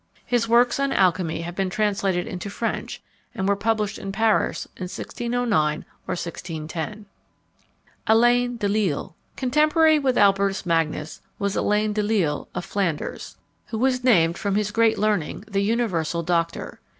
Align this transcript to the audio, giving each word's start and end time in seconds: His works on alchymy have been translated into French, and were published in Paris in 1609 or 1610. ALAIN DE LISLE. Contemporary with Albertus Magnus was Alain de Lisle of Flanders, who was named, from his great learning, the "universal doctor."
His 0.25 0.47
works 0.47 0.79
on 0.79 0.91
alchymy 0.91 1.41
have 1.41 1.53
been 1.55 1.69
translated 1.69 2.25
into 2.25 2.49
French, 2.49 3.03
and 3.35 3.47
were 3.47 3.55
published 3.55 3.99
in 3.99 4.11
Paris 4.11 4.65
in 4.77 4.85
1609 4.89 5.85
or 6.07 6.13
1610. 6.13 7.05
ALAIN 8.07 8.55
DE 8.57 8.67
LISLE. 8.67 9.15
Contemporary 9.35 9.99
with 9.99 10.17
Albertus 10.17 10.65
Magnus 10.65 11.21
was 11.37 11.55
Alain 11.55 11.93
de 11.93 12.01
Lisle 12.01 12.47
of 12.55 12.65
Flanders, 12.65 13.37
who 13.67 13.77
was 13.77 14.03
named, 14.03 14.39
from 14.39 14.55
his 14.55 14.71
great 14.71 14.97
learning, 14.97 15.43
the 15.47 15.61
"universal 15.61 16.23
doctor." 16.23 16.79